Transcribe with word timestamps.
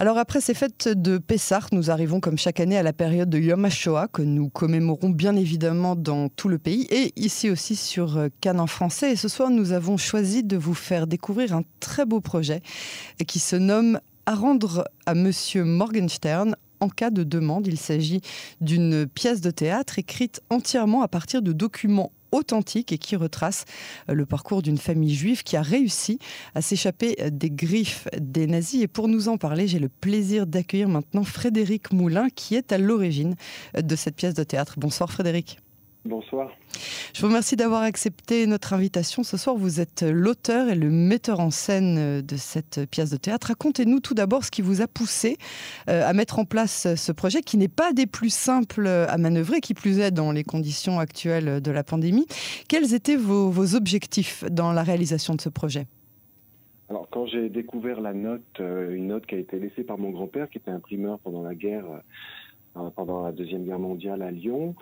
Alors 0.00 0.16
après 0.16 0.40
ces 0.40 0.54
fêtes 0.54 0.88
de 0.88 1.18
Pessah, 1.18 1.60
nous 1.72 1.90
arrivons 1.90 2.20
comme 2.20 2.38
chaque 2.38 2.58
année 2.58 2.78
à 2.78 2.82
la 2.82 2.94
période 2.94 3.28
de 3.28 3.38
Yom 3.38 3.66
HaShoah 3.66 4.08
que 4.08 4.22
nous 4.22 4.48
commémorons 4.48 5.10
bien 5.10 5.36
évidemment 5.36 5.94
dans 5.94 6.30
tout 6.30 6.48
le 6.48 6.56
pays 6.56 6.86
et 6.88 7.12
ici 7.16 7.50
aussi 7.50 7.76
sur 7.76 8.16
euh, 8.16 8.28
Cannes 8.40 8.60
en 8.60 8.66
français. 8.66 9.12
Et 9.12 9.16
ce 9.16 9.28
soir, 9.28 9.50
nous 9.50 9.72
avons 9.72 9.98
choisi 9.98 10.42
de 10.42 10.56
vous 10.56 10.72
faire 10.72 11.06
découvrir 11.06 11.54
un 11.54 11.64
très 11.80 12.06
beau 12.06 12.22
projet 12.22 12.62
qui 13.26 13.40
se 13.40 13.56
nomme 13.56 14.00
À 14.24 14.36
rendre 14.36 14.88
à 15.04 15.14
Monsieur 15.14 15.64
Morgenstern 15.64 16.56
en 16.80 16.88
cas 16.88 17.10
de 17.10 17.22
demande. 17.22 17.66
Il 17.66 17.76
s'agit 17.76 18.22
d'une 18.62 19.06
pièce 19.06 19.42
de 19.42 19.50
théâtre 19.50 19.98
écrite 19.98 20.40
entièrement 20.48 21.02
à 21.02 21.08
partir 21.08 21.42
de 21.42 21.52
documents 21.52 22.10
authentique 22.32 22.92
et 22.92 22.98
qui 22.98 23.16
retrace 23.16 23.64
euh, 24.08 24.14
le 24.14 24.26
parcours 24.26 24.62
d'une 24.62 24.78
famille 24.78 25.14
juive 25.14 25.42
qui 25.42 25.56
a 25.56 25.62
réussi 25.62 26.18
à 26.54 26.62
s'échapper 26.62 27.16
des 27.30 27.50
griffes 27.50 28.08
des 28.18 28.46
nazis. 28.46 28.82
Et 28.82 28.88
pour 28.88 29.08
nous 29.08 29.28
en 29.28 29.38
parler, 29.38 29.66
j'ai 29.66 29.78
le 29.78 29.88
plaisir 29.88 30.46
d'accueillir 30.46 30.88
maintenant 30.88 31.24
Frédéric 31.24 31.92
Moulin 31.92 32.28
qui 32.34 32.54
est 32.54 32.72
à 32.72 32.78
l'origine 32.78 33.36
de 33.74 33.96
cette 33.96 34.16
pièce 34.16 34.34
de 34.34 34.44
théâtre. 34.44 34.74
Bonsoir 34.78 35.10
Frédéric. 35.10 35.58
Bonsoir. 36.06 36.50
Je 37.12 37.20
vous 37.20 37.26
remercie 37.26 37.56
d'avoir 37.56 37.82
accepté 37.82 38.46
notre 38.46 38.72
invitation. 38.72 39.22
Ce 39.22 39.36
soir, 39.36 39.54
vous 39.54 39.80
êtes 39.80 40.02
l'auteur 40.02 40.70
et 40.70 40.74
le 40.74 40.88
metteur 40.88 41.40
en 41.40 41.50
scène 41.50 42.22
de 42.22 42.36
cette 42.36 42.88
pièce 42.90 43.10
de 43.10 43.18
théâtre. 43.18 43.48
Racontez-nous 43.48 44.00
tout 44.00 44.14
d'abord 44.14 44.42
ce 44.42 44.50
qui 44.50 44.62
vous 44.62 44.80
a 44.80 44.86
poussé 44.86 45.36
euh, 45.90 46.08
à 46.08 46.14
mettre 46.14 46.38
en 46.38 46.46
place 46.46 46.94
ce 46.94 47.12
projet 47.12 47.42
qui 47.42 47.58
n'est 47.58 47.68
pas 47.68 47.92
des 47.92 48.06
plus 48.06 48.32
simples 48.32 48.86
à 48.86 49.18
manœuvrer, 49.18 49.60
qui 49.60 49.74
plus 49.74 49.98
est 49.98 50.10
dans 50.10 50.32
les 50.32 50.42
conditions 50.42 50.98
actuelles 50.98 51.60
de 51.60 51.70
la 51.70 51.84
pandémie. 51.84 52.26
Quels 52.66 52.94
étaient 52.94 53.16
vos, 53.16 53.74
objectifs 53.74 54.44
dans 54.50 54.72
la 54.72 54.82
réalisation 54.82 55.34
de 55.34 55.40
ce 55.42 55.50
projet? 55.50 55.86
Alors, 56.88 57.08
quand 57.10 57.26
j'ai 57.26 57.50
découvert 57.50 58.00
la 58.00 58.14
note, 58.14 58.40
euh, 58.58 58.94
une 58.94 59.08
note 59.08 59.26
qui 59.26 59.34
a 59.34 59.38
été 59.38 59.58
laissée 59.58 59.84
par 59.84 59.98
mon 59.98 60.10
grand-père, 60.10 60.48
qui 60.48 60.56
était 60.58 60.70
imprimeur 60.70 61.18
pendant 61.18 61.42
la 61.42 61.54
guerre, 61.54 61.84
euh, 62.76 62.90
pendant 62.96 63.22
la 63.22 63.32
Deuxième 63.32 63.64
Guerre 63.64 63.78
mondiale 63.78 64.22
à 64.22 64.30
Lyon, 64.30 64.74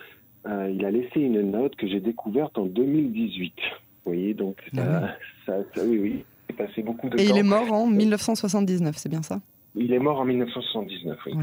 euh, 0.47 0.71
il 0.71 0.85
a 0.85 0.91
laissé 0.91 1.21
une 1.21 1.51
note 1.51 1.77
que 1.77 1.87
j'ai 1.87 2.01
découverte 2.01 2.59
en 2.59 2.67
2018. 2.67 3.55
Vous 3.57 4.13
voyez, 4.13 4.35
donc 4.35 4.57
ça, 4.75 5.13
ah 5.49 5.81
oui, 5.85 5.99
oui, 5.99 6.25
il 6.49 6.55
passé 6.57 6.83
beaucoup 6.83 7.09
de 7.09 7.17
temps. 7.17 7.23
Et 7.23 7.27
il 7.27 7.37
est 7.37 7.43
mort 7.43 7.73
en 7.73 7.87
1979, 7.87 8.97
c'est 8.97 9.09
bien 9.09 9.23
ça? 9.23 9.41
Il 9.75 9.93
est 9.93 9.99
mort 9.99 10.21
en 10.21 10.25
1979, 10.25 11.19
oui. 11.27 11.35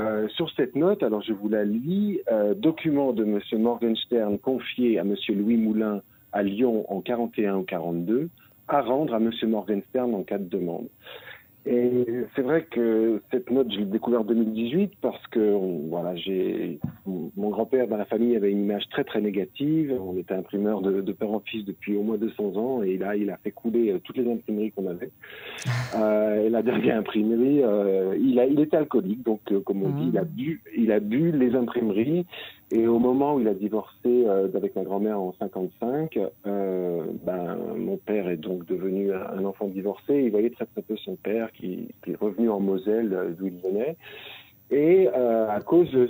Euh, 0.00 0.26
sur 0.30 0.50
cette 0.56 0.74
note, 0.74 1.02
alors 1.02 1.22
je 1.22 1.32
vous 1.32 1.48
la 1.48 1.64
lis, 1.64 2.20
euh, 2.30 2.54
document 2.54 3.12
de 3.12 3.24
M. 3.24 3.40
Morgenstern 3.60 4.38
confié 4.38 4.98
à 4.98 5.02
M. 5.02 5.14
Louis 5.28 5.56
Moulin 5.56 6.02
à 6.32 6.42
Lyon 6.42 6.86
en 6.88 7.00
41 7.00 7.56
ou 7.58 7.62
42, 7.62 8.28
à 8.68 8.80
rendre 8.80 9.14
à 9.14 9.18
M. 9.18 9.30
Morgenstern 9.44 10.14
en 10.14 10.22
cas 10.22 10.38
de 10.38 10.48
demande. 10.48 10.88
Et 11.64 12.06
c'est 12.34 12.42
vrai 12.42 12.66
que 12.70 13.22
cette 13.30 13.50
note, 13.50 13.70
je 13.72 13.78
l'ai 13.78 13.84
découverte 13.84 14.22
en 14.22 14.26
2018 14.26 14.94
parce 15.00 15.24
que 15.28 15.56
voilà, 15.88 16.16
j'ai 16.16 16.80
mon 17.06 17.50
grand-père 17.50 17.86
dans 17.86 17.96
la 17.96 18.04
famille 18.04 18.34
avait 18.34 18.50
une 18.50 18.62
image 18.62 18.88
très 18.90 19.04
très 19.04 19.20
négative. 19.20 19.96
On 20.00 20.16
était 20.16 20.34
imprimeur 20.34 20.80
de, 20.82 21.00
de 21.00 21.12
père 21.12 21.30
en 21.30 21.40
fils 21.40 21.64
depuis 21.64 21.96
au 21.96 22.02
moins 22.02 22.16
200 22.16 22.56
ans 22.56 22.82
et 22.82 22.98
là, 22.98 23.14
il 23.14 23.30
a 23.30 23.36
fait 23.36 23.52
couler 23.52 23.92
euh, 23.92 24.00
toutes 24.02 24.16
les 24.16 24.28
imprimeries 24.30 24.72
qu'on 24.72 24.88
avait. 24.88 25.10
euh, 25.96 26.46
et 26.46 26.50
la 26.50 26.62
dernière 26.62 26.98
imprimerie, 26.98 27.62
euh, 27.62 28.16
il, 28.20 28.40
a, 28.40 28.46
il 28.46 28.58
était 28.58 28.76
alcoolique, 28.76 29.22
donc 29.22 29.40
euh, 29.52 29.60
comme 29.60 29.84
on 29.84 29.90
dit, 29.90 30.08
il 30.08 30.18
a 30.18 30.22
ah. 30.22 30.24
bu, 30.24 30.62
il 30.76 30.90
a 30.90 30.98
bu 30.98 31.30
les 31.30 31.54
imprimeries. 31.54 32.26
Et 32.74 32.86
au 32.86 32.98
moment 32.98 33.34
où 33.34 33.40
il 33.40 33.48
a 33.48 33.54
divorcé 33.54 34.06
euh, 34.06 34.48
avec 34.54 34.74
ma 34.74 34.82
grand-mère 34.82 35.20
en 35.20 35.34
55, 35.38 36.18
euh, 36.46 37.02
ben, 37.22 37.58
mon 37.76 37.98
père 37.98 38.30
est 38.30 38.38
donc 38.38 38.64
devenu 38.64 39.12
un 39.12 39.44
enfant 39.44 39.68
divorcé. 39.68 40.22
Il 40.24 40.30
voyait 40.30 40.48
très 40.48 40.64
peu 40.64 40.96
son 40.96 41.16
père 41.16 41.52
qui, 41.52 41.88
est 42.06 42.16
revenu 42.16 42.48
en 42.48 42.60
Moselle 42.60 43.12
euh, 43.12 43.30
d'où 43.38 43.48
il 43.48 43.58
venait. 43.58 43.96
Et 44.70 45.06
à 45.08 45.60
cause 45.60 45.90
de, 45.90 46.08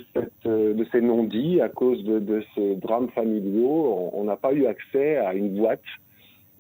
ces 0.93 1.01
non-dits, 1.01 1.61
à 1.61 1.69
cause 1.69 2.05
de, 2.05 2.45
ces 2.55 2.77
drames 2.77 3.09
familiaux, 3.09 4.11
on 4.13 4.23
n'a 4.23 4.37
pas 4.37 4.53
eu 4.53 4.67
accès 4.67 5.17
à 5.17 5.35
une 5.35 5.49
boîte 5.57 5.83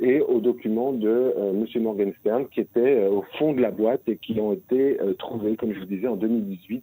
et 0.01 0.21
aux 0.21 0.41
documents 0.41 0.93
de 0.93 1.33
M. 1.39 1.65
Morgenstern 1.81 2.49
qui 2.49 2.59
étaient 2.59 3.07
au 3.07 3.23
fond 3.39 3.53
de 3.53 3.61
la 3.61 3.71
boîte 3.71 4.01
et 4.09 4.17
qui 4.17 4.41
ont 4.41 4.53
été 4.53 4.99
trouvés, 5.17 5.55
comme 5.55 5.73
je 5.73 5.79
vous 5.79 5.87
disais, 5.87 6.09
en 6.09 6.17
2018 6.17 6.83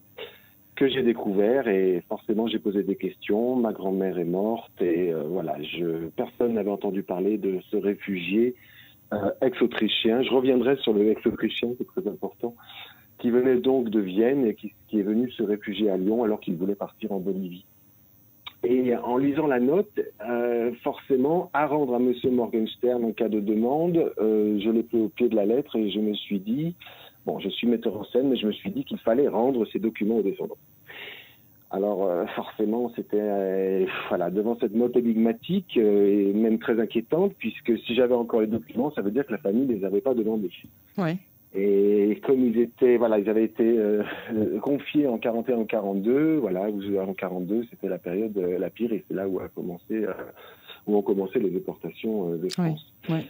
que 0.79 0.87
j'ai 0.87 1.03
découvert 1.03 1.67
et 1.67 2.01
forcément 2.07 2.47
j'ai 2.47 2.57
posé 2.57 2.83
des 2.83 2.95
questions. 2.95 3.57
Ma 3.57 3.73
grand-mère 3.73 4.17
est 4.17 4.23
morte 4.23 4.81
et 4.81 5.11
euh, 5.11 5.23
voilà, 5.27 5.57
personne 6.15 6.53
n'avait 6.53 6.71
entendu 6.71 7.03
parler 7.03 7.37
de 7.37 7.59
ce 7.69 7.75
réfugié 7.75 8.55
euh, 9.11 9.29
ex-autrichien. 9.41 10.23
Je 10.23 10.29
reviendrai 10.29 10.77
sur 10.77 10.93
le 10.93 11.09
ex-autrichien, 11.09 11.71
c'est 11.77 11.85
très 11.85 12.09
important, 12.09 12.55
qui 13.17 13.29
venait 13.29 13.57
donc 13.57 13.89
de 13.89 13.99
Vienne 13.99 14.45
et 14.45 14.55
qui, 14.55 14.71
est 14.93 15.03
venu 15.03 15.29
se 15.31 15.43
réfugier 15.43 15.89
à 15.89 15.97
Lyon 15.97 16.23
alors 16.23 16.39
qu'il 16.39 16.55
voulait 16.55 16.75
partir 16.75 17.11
en 17.11 17.19
Bolivie. 17.19 17.65
Et 18.63 18.95
en 18.95 19.17
lisant 19.17 19.47
la 19.47 19.59
note, 19.59 19.99
euh, 20.29 20.71
forcément, 20.81 21.49
à 21.51 21.67
rendre 21.67 21.95
à 21.95 21.97
M. 21.97 22.13
Morgenstern 22.31 23.03
en 23.03 23.11
cas 23.11 23.27
de 23.27 23.41
demande, 23.41 24.13
je 24.17 24.69
l'ai 24.69 24.83
pris 24.83 25.01
au 25.01 25.09
pied 25.09 25.27
de 25.27 25.35
la 25.35 25.45
lettre 25.45 25.75
et 25.75 25.89
je 25.91 25.99
me 25.99 26.13
suis 26.13 26.39
dit, 26.39 26.75
Bon, 27.29 27.37
je 27.37 27.49
suis 27.49 27.67
metteur 27.67 27.95
en 27.95 28.03
scène, 28.05 28.29
mais 28.29 28.37
je 28.37 28.47
me 28.47 28.51
suis 28.51 28.71
dit 28.71 28.83
qu'il 28.83 28.97
fallait 28.97 29.27
rendre 29.27 29.63
ces 29.71 29.77
documents 29.77 30.15
aux 30.15 30.23
descendants. 30.23 30.57
Alors 31.69 32.07
euh, 32.07 32.25
forcément, 32.35 32.91
c'était 32.95 33.19
euh, 33.21 33.85
voilà 34.07 34.31
devant 34.31 34.57
cette 34.59 34.73
note 34.73 34.95
énigmatique 34.97 35.77
euh, 35.77 36.31
et 36.31 36.33
même 36.33 36.57
très 36.57 36.79
inquiétante, 36.79 37.35
puisque 37.37 37.77
si 37.85 37.93
j'avais 37.93 38.15
encore 38.15 38.41
les 38.41 38.47
documents, 38.47 38.91
ça 38.95 39.03
veut 39.03 39.11
dire 39.11 39.27
que 39.27 39.33
la 39.33 39.37
famille 39.37 39.67
ne 39.67 39.75
les 39.75 39.85
avait 39.85 40.01
pas 40.01 40.15
demandés. 40.15 40.49
Ouais. 40.97 41.17
Et 41.53 42.19
comme 42.25 42.43
ils 42.43 42.57
étaient, 42.57 42.97
voilà, 42.97 43.19
ils 43.19 43.29
avaient 43.29 43.45
été 43.45 43.77
confiés 44.61 45.05
en 45.05 45.19
41 45.19 45.57
ou 45.57 45.65
42, 45.65 46.37
voilà, 46.37 46.67
en 46.67 47.13
42, 47.13 47.67
c'était 47.69 47.89
la 47.89 47.99
période 47.99 48.35
la 48.37 48.69
pire 48.71 48.91
et 48.91 49.03
c'est 49.07 49.15
là 49.15 49.27
où 49.27 49.39
a 49.39 49.49
commencé, 49.49 50.05
où 50.85 50.95
ont 50.95 51.01
commencé 51.03 51.39
les 51.39 51.49
déportations 51.49 52.35
de 52.35 52.49
France. 52.49 52.93
Ouais. 53.07 53.25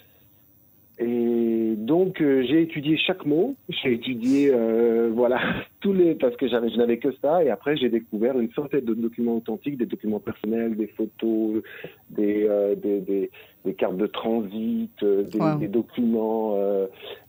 Et 1.02 1.76
donc 1.78 2.20
euh, 2.20 2.44
j'ai 2.46 2.62
étudié 2.62 2.98
chaque 2.98 3.26
mot, 3.26 3.56
j'ai 3.70 3.94
étudié 3.94 4.52
euh, 4.54 5.10
voilà 5.14 5.40
tous 5.80 5.94
les 5.94 6.14
parce 6.14 6.36
que 6.36 6.46
j'avais 6.50 6.70
je 6.70 6.76
n'avais 6.76 6.98
que 6.98 7.14
ça. 7.22 7.42
Et 7.42 7.50
après 7.50 7.78
j'ai 7.78 7.88
découvert 7.88 8.38
une 8.38 8.52
centaine 8.52 8.84
de 8.84 8.94
documents 8.94 9.38
authentiques, 9.38 9.78
des 9.78 9.86
documents 9.86 10.20
personnels, 10.20 10.76
des 10.76 10.88
photos, 10.88 11.64
des 12.10 12.46
euh, 12.50 12.76
des, 12.76 13.00
des, 13.00 13.32
des, 13.64 13.74
cartes 13.76 13.96
de 13.96 14.08
transit, 14.08 14.92
euh, 15.04 15.24
des, 15.24 15.40
des, 15.60 15.68
documents 15.70 16.58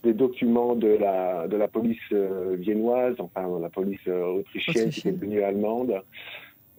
des 0.03 0.15
documents 0.15 0.75
de 0.75 0.89
la 0.89 1.47
de 1.47 1.57
la 1.57 1.69
police 1.69 2.13
viennoise, 2.55 3.15
enfin 3.21 3.49
la 3.61 3.69
police 3.69 4.05
autrichienne 4.09 4.91
qui 4.91 5.07
est 5.07 5.13
devenue 5.13 5.45
allemande. 5.45 6.03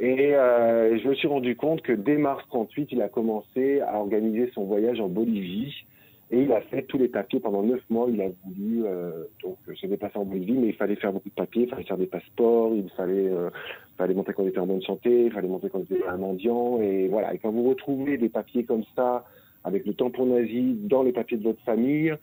Et 0.02 0.32
je 0.34 1.08
me 1.08 1.16
suis 1.16 1.28
rendu 1.30 1.56
compte 1.56 1.84
que 1.84 1.94
dès 1.94 2.18
mars 2.18 2.44
38, 2.50 2.90
il 2.92 3.02
a 3.02 3.08
commencé 3.08 3.80
à 3.80 3.98
organiser 3.98 4.52
son 4.54 4.66
voyage 4.66 5.00
en 5.00 5.08
Bolivie 5.08 5.86
et 6.32 6.44
il 6.44 6.52
a 6.54 6.62
fait 6.62 6.84
tous 6.84 6.98
les 6.98 7.10
papiers 7.10 7.42
pendant 7.42 7.62
neuf 7.62 7.82
mois. 7.90 8.08
Il 8.10 8.22
a 8.22 8.30
voulu 8.46 8.86
euh, 8.86 9.26
donc 9.44 9.58
se 9.76 9.86
déplacer 9.86 10.18
en 10.18 10.24
Bolivie, 10.24 10.54
mais 10.54 10.70
il 10.70 10.76
fallait 10.76 10.96
faire 10.96 11.12
beaucoup 11.12 11.28
de 11.28 11.34
papiers, 11.34 11.64
il 11.64 11.70
fallait 11.70 11.84
faire 11.84 11.98
des 11.98 12.08
passeports, 12.08 12.74
il 12.74 12.90
fallait, 12.92 13.28
euh, 13.28 13.50
fallait 13.98 14.14
montrer 14.14 14.34
qu'on 14.34 14.48
était 14.48 14.60
en 14.60 14.66
bonne 14.66 14.82
santé, 14.82 15.26
il 15.26 15.32
fallait 15.32 15.50
montrer 15.50 15.70
qu'on 15.70 15.82
était 15.82 16.02
un 16.08 16.16
mendiant. 16.16 16.80
Et 16.82 17.10
voilà. 17.10 17.34
Et 17.34 17.38
quand 17.38 17.52
vous 17.52 17.68
retrouvez 17.68 18.18
des 18.18 18.30
papiers 18.30 18.64
comme 18.64 18.84
ça, 18.96 19.26
avec 19.66 19.86
le 19.86 19.94
tampon 19.94 20.28
nazi 20.28 20.78
dans 20.84 21.04
les 21.04 21.12
papiers 21.12 21.38
de 21.38 21.44
votre 21.44 21.62
famille, 21.64 22.14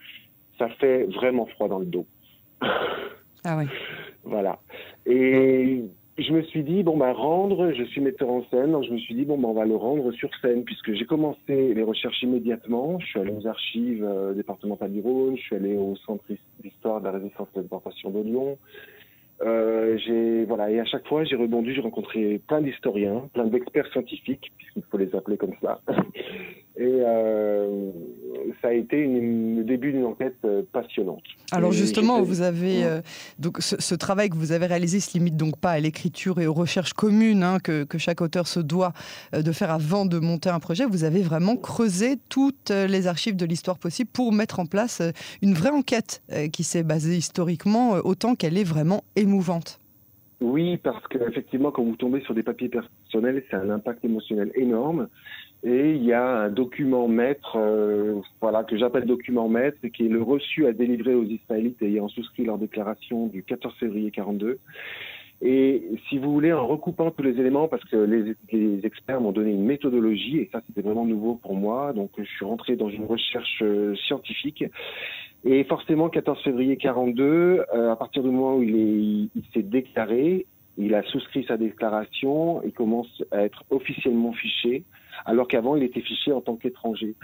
ça 0.58 0.70
fait 0.70 1.04
vraiment 1.04 1.44
froid 1.44 1.68
dans 1.68 1.78
le 1.78 1.86
dos. 1.86 2.06
Ah 2.62 3.58
oui. 3.58 3.66
voilà. 4.24 4.58
Et 5.04 5.84
je 6.18 6.32
me 6.32 6.42
suis 6.42 6.64
dit, 6.64 6.82
bon, 6.82 6.96
bah, 6.96 7.12
rendre, 7.12 7.72
je 7.72 7.84
suis 7.84 8.00
metteur 8.00 8.28
en 8.28 8.44
scène, 8.50 8.72
donc 8.72 8.84
je 8.84 8.92
me 8.92 8.98
suis 8.98 9.14
dit, 9.14 9.24
bon, 9.24 9.38
bah, 9.38 9.48
on 9.48 9.54
va 9.54 9.64
le 9.64 9.76
rendre 9.76 10.10
sur 10.12 10.30
scène, 10.40 10.64
puisque 10.64 10.92
j'ai 10.92 11.04
commencé 11.04 11.74
les 11.74 11.82
recherches 11.82 12.22
immédiatement. 12.22 12.98
Je 12.98 13.06
suis 13.06 13.20
allé 13.20 13.32
aux 13.32 13.46
archives 13.46 14.04
euh, 14.04 14.32
départementales 14.34 14.92
du 14.92 15.00
Rhône, 15.00 15.36
je 15.36 15.42
suis 15.42 15.56
allé 15.56 15.76
au 15.76 15.94
Centre 15.96 16.24
d'histoire 16.62 17.00
de 17.00 17.06
la 17.06 17.12
résistance 17.12 17.48
et 17.54 17.58
de 17.58 17.62
déportation 17.62 18.10
de 18.10 18.22
Lyon. 18.22 18.58
Euh, 19.42 19.96
j'ai, 19.98 20.44
voilà, 20.44 20.70
et 20.70 20.80
à 20.80 20.84
chaque 20.84 21.06
fois, 21.06 21.22
j'ai 21.22 21.36
rebondi, 21.36 21.72
j'ai 21.72 21.80
rencontré 21.80 22.40
plein 22.48 22.60
d'historiens, 22.60 23.28
plein 23.32 23.46
d'experts 23.46 23.86
scientifiques, 23.92 24.50
puisqu'il 24.56 24.82
faut 24.90 24.98
les 24.98 25.14
appeler 25.14 25.36
comme 25.36 25.54
ça. 25.62 25.80
Et 26.76 27.00
euh, 27.00 27.37
ça 28.62 28.68
a 28.68 28.72
été 28.72 29.06
le 29.06 29.62
début 29.64 29.92
d'une 29.92 30.04
enquête 30.04 30.36
euh, 30.44 30.62
passionnante. 30.72 31.22
Alors 31.52 31.72
justement, 31.72 32.22
vous 32.22 32.42
avez 32.42 32.84
euh, 32.84 33.00
donc 33.38 33.58
ce, 33.60 33.94
travail 33.94 34.30
que 34.30 34.36
vous 34.36 34.52
avez 34.52 34.66
réalisé 34.66 35.00
se 35.00 35.16
limite 35.16 35.36
donc 35.36 35.58
pas 35.58 35.72
à 35.72 35.80
l'écriture 35.80 36.40
et 36.40 36.46
aux 36.46 36.52
recherches 36.52 36.92
communes 36.92 37.42
hein, 37.42 37.58
que, 37.58 37.84
que, 37.84 37.98
chaque 37.98 38.20
auteur 38.20 38.46
se 38.46 38.60
doit 38.60 38.92
de 39.32 39.52
faire 39.52 39.70
avant 39.70 40.06
de 40.06 40.18
monter 40.18 40.50
un 40.50 40.60
projet. 40.60 40.84
Vous 40.86 41.04
avez 41.04 41.22
vraiment 41.22 41.56
creusé 41.56 42.16
toutes 42.28 42.70
les 42.70 43.06
archives 43.06 43.36
de 43.36 43.44
l'histoire 43.44 43.78
possible 43.78 44.10
pour 44.12 44.32
mettre 44.32 44.60
en 44.60 44.66
place 44.66 45.02
une 45.42 45.54
vraie 45.54 45.70
enquête 45.70 46.22
qui 46.52 46.64
s'est 46.64 46.82
basée 46.82 47.16
historiquement 47.16 47.92
autant 48.04 48.34
qu'elle 48.34 48.56
est 48.56 48.64
vraiment 48.64 49.04
émouvante. 49.16 49.80
Oui, 50.40 50.76
parce 50.76 51.04
qu'effectivement, 51.08 51.72
quand 51.72 51.82
vous 51.82 51.96
tombez 51.96 52.20
sur 52.20 52.34
des 52.34 52.44
papiers 52.44 52.68
personnels, 52.68 53.42
c'est 53.50 53.56
un 53.56 53.70
impact 53.70 54.04
émotionnel 54.04 54.52
énorme. 54.54 55.08
Et 55.64 55.94
il 55.94 56.04
y 56.04 56.12
a 56.12 56.24
un 56.24 56.50
document 56.50 57.08
maître, 57.08 57.56
euh, 57.56 58.20
voilà, 58.40 58.62
que 58.62 58.76
j'appelle 58.76 59.06
document 59.06 59.48
maître, 59.48 59.78
qui 59.88 60.06
est 60.06 60.08
le 60.08 60.22
reçu 60.22 60.66
à 60.66 60.72
délivrer 60.72 61.14
aux 61.14 61.24
Israélites 61.24 61.82
ayant 61.82 62.08
souscrit 62.08 62.44
leur 62.44 62.58
déclaration 62.58 63.26
du 63.26 63.42
14 63.42 63.74
février 63.74 64.10
42. 64.12 64.58
Et 65.40 65.82
si 66.08 66.18
vous 66.18 66.32
voulez, 66.32 66.52
en 66.52 66.66
recoupant 66.66 67.10
tous 67.10 67.22
les 67.22 67.38
éléments, 67.40 67.68
parce 67.68 67.84
que 67.84 67.96
les, 67.96 68.34
les 68.52 68.86
experts 68.86 69.20
m'ont 69.20 69.32
donné 69.32 69.52
une 69.52 69.64
méthodologie, 69.64 70.38
et 70.38 70.48
ça 70.52 70.60
c'était 70.66 70.82
vraiment 70.82 71.04
nouveau 71.04 71.34
pour 71.34 71.54
moi, 71.54 71.92
donc 71.92 72.10
je 72.18 72.24
suis 72.24 72.44
rentré 72.44 72.76
dans 72.76 72.88
une 72.88 73.04
recherche 73.04 73.60
euh, 73.62 73.94
scientifique. 74.06 74.64
Et 75.44 75.64
forcément, 75.64 76.08
14 76.08 76.42
février 76.42 76.76
42, 76.76 77.64
euh, 77.74 77.92
à 77.92 77.96
partir 77.96 78.22
du 78.22 78.30
moment 78.30 78.56
où 78.56 78.62
il 78.62 79.30
s'est 79.54 79.62
déclaré, 79.62 80.46
il 80.76 80.94
a 80.94 81.02
souscrit 81.04 81.44
sa 81.46 81.56
déclaration, 81.56 82.62
il 82.64 82.72
commence 82.72 83.22
à 83.32 83.42
être 83.42 83.64
officiellement 83.70 84.32
fiché, 84.32 84.84
alors 85.24 85.48
qu'avant 85.48 85.76
il 85.76 85.82
était 85.82 86.00
fiché 86.00 86.32
en 86.32 86.40
tant 86.40 86.56
qu'étranger. 86.56 87.14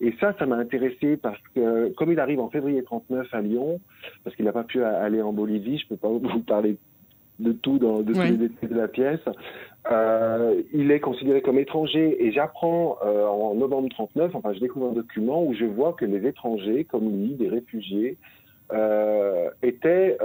Et 0.00 0.14
ça, 0.20 0.34
ça 0.38 0.46
m'a 0.46 0.56
intéressé 0.56 1.16
parce 1.16 1.40
que 1.54 1.92
comme 1.94 2.12
il 2.12 2.20
arrive 2.20 2.40
en 2.40 2.50
février 2.50 2.82
39 2.82 3.28
à 3.32 3.40
Lyon, 3.40 3.80
parce 4.22 4.36
qu'il 4.36 4.44
n'a 4.44 4.52
pas 4.52 4.64
pu 4.64 4.82
aller 4.82 5.22
en 5.22 5.32
Bolivie, 5.32 5.78
je 5.78 5.88
peux 5.88 5.96
pas 5.96 6.08
vous 6.08 6.40
parler 6.40 6.76
de 7.38 7.52
tout 7.52 7.78
dans 7.78 8.00
de 8.00 8.12
tous 8.12 8.22
les 8.22 8.36
détails 8.36 8.68
de 8.68 8.74
la 8.76 8.88
pièce. 8.88 9.20
Euh, 9.90 10.62
il 10.72 10.90
est 10.90 11.00
considéré 11.00 11.42
comme 11.42 11.58
étranger 11.58 12.24
et 12.24 12.32
j'apprends 12.32 12.96
euh, 13.04 13.26
en 13.26 13.54
novembre 13.54 13.88
39, 13.90 14.34
enfin 14.34 14.52
je 14.54 14.60
découvre 14.60 14.90
un 14.90 14.92
document 14.92 15.44
où 15.44 15.52
je 15.54 15.66
vois 15.66 15.92
que 15.92 16.06
les 16.06 16.26
étrangers, 16.26 16.84
comme 16.84 17.10
lui, 17.10 17.34
des 17.34 17.48
réfugiés, 17.48 18.16
euh, 18.72 19.50
étaient, 19.62 20.16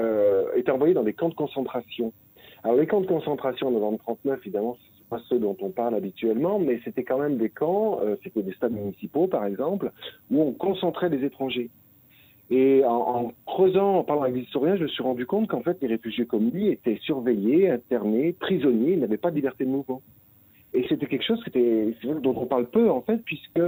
étaient 0.56 0.72
envoyés 0.72 0.94
dans 0.94 1.04
des 1.04 1.14
camps 1.14 1.30
de 1.30 1.34
concentration. 1.34 2.14
Alors 2.64 2.78
les 2.78 2.88
camps 2.88 3.02
de 3.02 3.08
concentration 3.08 3.68
en 3.68 3.72
novembre 3.72 4.00
39, 4.00 4.40
évidemment, 4.44 4.78
pas 5.10 5.20
ceux 5.28 5.40
dont 5.40 5.58
on 5.62 5.70
parle 5.70 5.96
habituellement, 5.96 6.60
mais 6.60 6.80
c'était 6.84 7.04
quand 7.04 7.20
même 7.20 7.38
des 7.38 7.50
camps, 7.50 8.00
euh, 8.02 8.16
c'était 8.24 8.44
des 8.44 8.54
stades 8.54 8.74
municipaux 8.74 9.28
par 9.28 9.46
exemple, 9.46 9.92
où 10.32 10.42
on 10.42 10.52
concentrait 10.54 11.10
des 11.10 11.26
étrangers. 11.26 11.70
Et 12.52 12.84
en, 12.84 13.32
creusant, 13.46 13.98
en 13.98 14.04
parlant 14.04 14.24
avec 14.24 14.34
des 14.34 14.42
historiens, 14.42 14.76
je 14.76 14.84
me 14.84 14.88
suis 14.88 15.04
rendu 15.04 15.26
compte 15.28 15.48
qu'en 15.48 15.62
fait, 15.62 15.78
les 15.82 15.88
réfugiés 15.88 16.26
comme 16.26 16.50
lui 16.50 16.70
étaient 16.70 16.98
surveillés, 17.04 17.70
internés, 17.70 18.34
prisonniers, 18.34 18.94
ils 18.94 19.00
n'avaient 19.00 19.18
pas 19.18 19.30
de 19.30 19.36
liberté 19.36 19.66
de 19.66 19.70
mouvement. 19.70 20.02
Et 20.74 20.86
c'était 20.88 21.06
quelque 21.06 21.26
chose 21.26 21.44
dont 22.04 22.36
on 22.36 22.46
parle 22.46 22.68
peu, 22.68 22.90
en 22.90 23.02
fait, 23.02 23.18
puisque 23.18 23.62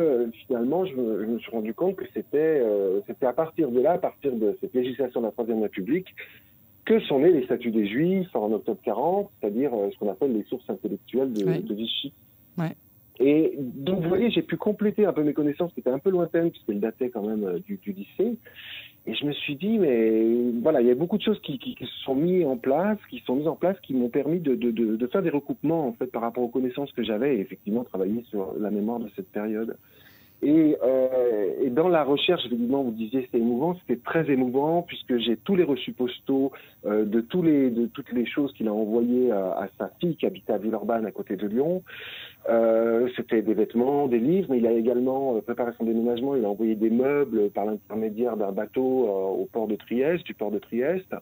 finalement, 0.45 0.85
je 0.85 0.95
me, 0.95 1.39
suis 1.39 1.51
rendu 1.51 1.73
compte 1.73 1.95
que 1.95 2.05
c'était 2.13 2.61
euh, 2.63 3.01
à 3.21 3.33
partir 3.33 3.69
de 3.69 3.81
là, 3.81 3.93
à 3.93 3.97
partir 3.97 4.35
de 4.35 4.57
cette 4.61 4.73
législation 4.73 5.21
de 5.21 5.25
la 5.27 5.31
Troisième 5.31 5.61
République, 5.61 6.13
que 6.91 6.99
sont 7.05 7.19
nés 7.19 7.31
les 7.31 7.45
statuts 7.45 7.71
des 7.71 7.87
Juifs 7.87 8.35
en 8.35 8.51
octobre 8.51 8.79
40, 8.83 9.29
c'est-à-dire 9.39 9.73
euh, 9.73 9.89
ce 9.93 9.97
qu'on 9.97 10.11
appelle 10.11 10.33
les 10.33 10.43
sources 10.43 10.69
intellectuelles 10.69 11.31
de, 11.31 11.73
Vichy. 11.73 12.11
Ouais. 12.57 12.75
Et 13.21 13.53
donc, 13.57 14.01
vous 14.01 14.09
voyez, 14.09 14.29
j'ai 14.29 14.41
pu 14.41 14.57
compléter 14.57 15.05
un 15.05 15.13
peu 15.13 15.23
mes 15.23 15.33
connaissances 15.33 15.71
qui 15.73 15.79
étaient 15.79 15.89
un 15.89 15.99
peu 15.99 16.09
lointaines, 16.09 16.51
puisqu'elles 16.51 16.81
dataient 16.81 17.09
quand 17.09 17.25
même 17.25 17.45
euh, 17.45 17.59
du, 17.59 17.77
du 17.77 17.93
lycée. 17.93 18.37
Et 19.07 19.13
je 19.13 19.25
me 19.25 19.31
suis 19.31 19.55
dit, 19.55 19.79
mais 19.79 20.51
voilà, 20.61 20.81
il 20.81 20.87
y 20.87 20.91
a 20.91 20.95
beaucoup 20.95 21.17
de 21.17 21.23
choses 21.23 21.39
qui, 21.41 21.59
qui, 21.59 21.75
qui 21.75 21.85
se 21.85 22.03
sont 22.03 22.15
mises 22.15 22.45
en 22.45 22.57
place, 22.57 22.97
qui 23.09 23.19
sont 23.25 23.37
mises 23.37 23.47
en 23.47 23.55
place, 23.55 23.79
qui 23.79 23.93
m'ont 23.93 24.09
permis 24.09 24.39
de, 24.39 24.55
de, 24.55 24.71
de, 24.71 24.97
de, 24.97 25.07
faire 25.07 25.23
des 25.23 25.29
recoupements, 25.29 25.87
en 25.87 25.93
fait, 25.93 26.07
par 26.07 26.21
rapport 26.21 26.43
aux 26.43 26.49
connaissances 26.49 26.91
que 26.91 27.03
j'avais, 27.03 27.37
et 27.37 27.39
effectivement, 27.39 27.85
travailler 27.85 28.25
sur 28.29 28.53
la 28.59 28.69
mémoire 28.69 28.99
de 28.99 29.09
cette 29.15 29.29
période. 29.29 29.77
Et, 30.43 30.75
euh, 30.83 31.53
et 31.61 31.69
dans 31.69 31.87
la 31.87 32.03
recherche, 32.03 32.45
évidemment, 32.45 32.83
vous 32.83 32.91
disiez 32.91 33.21
c'était 33.23 33.37
émouvant, 33.37 33.77
c'était 33.81 34.01
très 34.01 34.29
émouvant 34.31 34.81
puisque 34.81 35.17
j'ai 35.17 35.37
tous 35.37 35.55
les 35.55 35.63
reçus 35.63 35.91
postaux 35.91 36.51
euh, 36.85 37.05
de 37.05 37.21
tous 37.21 37.43
les 37.43 37.69
de 37.69 37.85
toutes 37.85 38.11
les 38.11 38.25
choses 38.25 38.51
qu'il 38.53 38.67
a 38.67 38.73
envoyées 38.73 39.31
à, 39.31 39.69
sa 39.77 39.91
fille 39.99 40.15
qui 40.15 40.25
habitait 40.25 40.53
à 40.53 40.57
Villeurbanne 40.57 41.05
à 41.05 41.11
côté 41.11 41.35
de 41.35 41.47
Lyon. 41.47 41.83
Euh, 42.49 43.07
c'était 43.15 43.43
des 43.43 43.53
vêtements, 43.53 44.07
des 44.07 44.17
livres, 44.17 44.47
mais 44.49 44.57
il 44.57 44.65
a 44.65 44.71
également 44.71 45.35
euh, 45.35 45.41
préparé 45.41 45.71
son 45.77 45.85
déménagement. 45.85 46.35
Il 46.35 46.43
a 46.45 46.49
envoyé 46.49 46.75
des 46.75 46.89
meubles 46.89 47.51
par 47.51 47.65
l'intermédiaire 47.65 48.35
d'un 48.35 48.51
bateau 48.51 49.05
euh, 49.05 49.41
au 49.41 49.45
port 49.51 49.67
de 49.67 49.75
Trieste, 49.75 50.25
du 50.25 50.33
port 50.33 50.49
de 50.49 50.57
Trieste. 50.57 51.13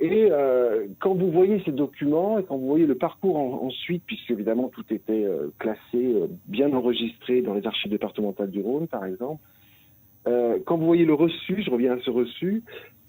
Et 0.00 0.28
euh, 0.30 0.86
quand 0.98 1.14
vous 1.14 1.30
voyez 1.30 1.62
ces 1.64 1.70
documents 1.70 2.38
et 2.38 2.44
quand 2.44 2.56
vous 2.56 2.66
voyez 2.66 2.86
le 2.86 2.96
parcours 2.96 3.36
en, 3.36 3.66
ensuite, 3.66 4.02
puisque 4.06 4.30
évidemment 4.30 4.68
tout 4.68 4.84
était 4.90 5.24
euh, 5.24 5.52
classé, 5.58 5.80
euh, 5.94 6.26
bien 6.46 6.72
enregistré 6.72 7.42
dans 7.42 7.54
les 7.54 7.64
archives 7.64 7.92
départementales 7.92 8.50
du 8.50 8.60
Rhône, 8.60 8.88
par 8.88 9.04
exemple, 9.04 9.42
quand 10.64 10.78
vous 10.78 10.86
voyez 10.86 11.04
le 11.04 11.12
reçu, 11.12 11.62
je 11.62 11.70
reviens 11.70 11.98
à 11.98 12.00
ce 12.00 12.08
reçu, 12.08 12.62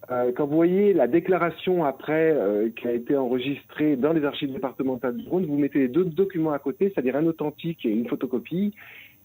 quand 0.09 0.47
vous 0.47 0.55
voyez 0.55 0.91
la 0.91 1.07
déclaration 1.07 1.85
après 1.85 2.37
qui 2.75 2.89
a 2.89 2.91
été 2.91 3.15
enregistrée 3.15 3.95
dans 3.95 4.11
les 4.11 4.25
archives 4.25 4.51
départementales 4.51 5.15
du 5.15 5.29
Rhône, 5.29 5.45
vous 5.45 5.57
mettez 5.57 5.79
les 5.79 5.87
deux 5.87 6.03
documents 6.03 6.51
à 6.51 6.59
côté, 6.59 6.91
c'est-à-dire 6.93 7.15
un 7.15 7.25
authentique 7.25 7.85
et 7.85 7.89
une 7.89 8.05
photocopie, 8.09 8.73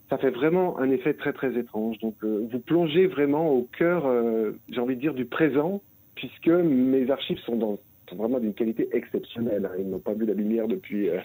ça 0.09 0.19
fait 0.19 0.31
vraiment 0.31 0.79
un 0.79 0.89
effet 0.93 1.15
très 1.15 1.33
très 1.33 1.59
étrange. 1.59 1.99
Donc 1.99 2.15
vous 2.23 2.61
plongez 2.61 3.09
vraiment 3.09 3.51
au 3.51 3.67
cœur, 3.77 4.09
j'ai 4.69 4.79
envie 4.79 4.95
de 4.95 5.01
dire, 5.01 5.15
du 5.15 5.25
présent 5.25 5.83
puisque 6.15 6.49
mes 6.49 7.11
archives 7.11 7.39
sont 7.41 7.57
dans 7.57 7.79
sont 8.11 8.17
vraiment 8.17 8.39
d'une 8.39 8.55
qualité 8.55 8.89
exceptionnelle. 8.93 9.67
Hein. 9.67 9.77
Ils 9.79 9.89
n'ont 9.89 9.99
pas 9.99 10.13
vu 10.13 10.27
la 10.27 10.35
lumière 10.35 10.69
depuis, 10.69 11.09
euh, 11.09 11.19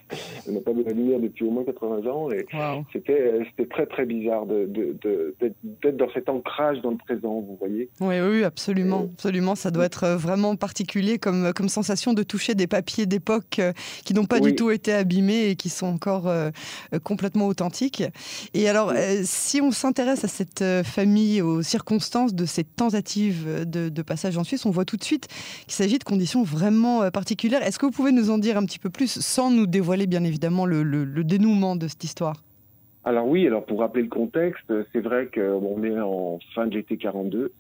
ils 0.48 0.54
n'ont 0.54 0.62
pas 0.62 0.72
vu 0.72 0.84
la 0.84 0.94
lumière 0.94 1.20
depuis 1.20 1.46
au 1.46 1.52
moins 1.52 1.64
80 1.64 2.10
ans, 2.10 2.32
et 2.32 2.46
wow. 2.54 2.86
c'était, 2.94 3.20
euh, 3.20 3.44
c'était 3.50 3.70
très 3.70 3.86
très 3.86 4.06
bizarre 4.06 4.46
de, 4.46 4.66
de, 4.66 4.96
de, 5.02 5.36
d'être 5.82 5.98
dans 5.98 6.10
cet 6.14 6.30
ancrage 6.30 6.82
dans 6.82 6.92
le 6.92 6.98
présent, 6.98 7.42
vous 7.42 7.58
voyez. 7.60 7.90
Oui, 8.00 8.20
oui, 8.20 8.44
absolument, 8.44 9.10
absolument. 9.14 9.56
Ça 9.56 9.72
doit 9.72 9.86
être 9.86 10.04
euh, 10.04 10.18
vraiment 10.18 10.56
particulier 10.56 11.18
comme, 11.18 11.54
comme 11.54 11.70
sensation 11.70 12.14
de 12.14 12.24
toucher 12.24 12.56
des 12.56 12.68
papiers 12.68 13.06
d'époque 13.06 13.62
qui 14.04 14.14
n'ont 14.14 14.26
pas 14.26 14.38
Oui. 14.40 14.52
du 14.52 14.56
tout 14.56 14.72
été 14.72 14.94
abîmés 14.94 15.50
et 15.50 15.56
qui 15.56 15.70
sont 15.70 15.88
encore 15.88 16.28
euh, 16.28 16.50
complètement 17.04 17.48
authentiques. 17.48 18.04
Et 18.54 18.70
alors, 18.70 18.92
euh, 18.96 19.22
si 19.24 19.62
on 19.62 19.72
s'intéresse 19.72 20.24
à 20.24 20.28
cette 20.28 20.64
famille, 20.84 21.42
aux 21.42 21.62
circonstances 21.62 22.34
de 22.34 22.46
cette 22.46 22.76
tentative 22.76 23.66
de, 23.66 23.90
de 23.90 24.02
passage 24.02 24.38
en 24.38 24.44
Suisse, 24.44 24.66
on 24.66 24.72
voit 24.72 24.86
tout 24.86 24.98
de 24.98 25.04
suite 25.04 25.28
qu'il 25.64 25.74
s'agit 25.74 25.98
de 25.98 26.04
conditions 26.04 26.44
vraiment 26.44 26.75
euh, 26.83 27.12
particulières. 27.12 27.63
Est-ce 27.63 27.80
que 27.80 27.86
vous 27.86 27.92
pouvez 27.92 28.12
nous 28.12 28.30
en 28.30 28.38
dire 28.38 28.57
un 28.57 28.66
petit 28.66 28.80
peu 28.80 28.89
plus, 28.89 29.19
sans 29.22 29.50
nous 29.51 29.66
dévoiler 29.68 30.07
bien 30.07 30.24
évidemment 30.24 30.66
le, 30.66 30.83
dénouement 31.24 31.75
de 31.75 31.88
cette 31.88 32.04
histoire? 32.04 32.36
Alors 33.04 33.27
oui, 33.27 33.45
alors 33.48 33.66
pour 33.66 33.80
rappeler 33.80 34.04
le 34.04 34.10
contexte, 34.10 34.72
c'est 34.92 35.00
vrai 35.01 35.30
qu'on 35.33 35.83
est 35.83 36.00
en 36.00 36.39
fin 36.54 36.66
de 36.68 36.75
l'été 36.75 36.98
42 36.98 37.51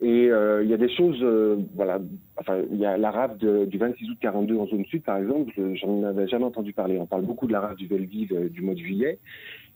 et 0.00 0.30
euh, 0.30 0.62
il 0.62 0.70
y 0.70 0.74
a 0.74 0.76
des 0.76 0.88
choses, 0.94 1.18
euh, 1.22 1.56
voilà, 1.74 1.98
enfin 2.36 2.58
il 2.70 2.78
y 2.78 2.86
a 2.86 2.96
la 2.96 3.10
rafle 3.10 3.36
de- 3.38 3.64
du 3.66 3.78
26 3.78 4.10
août 4.10 4.18
42 4.20 4.56
en 4.56 4.66
zone 4.66 4.84
sud 4.86 5.02
par 5.02 5.18
exemple, 5.18 5.52
je- 5.56 5.74
j'en 5.74 6.04
avais 6.04 6.26
jamais 6.28 6.44
entendu 6.44 6.72
parler. 6.72 6.98
On 6.98 7.06
parle 7.06 7.22
beaucoup 7.22 7.46
de 7.46 7.52
la 7.52 7.60
rafle 7.60 7.76
du 7.76 7.86
Veldiv 7.86 8.32
euh, 8.32 8.48
du 8.48 8.62
mois 8.62 8.74
de 8.74 8.78
juillet, 8.78 9.18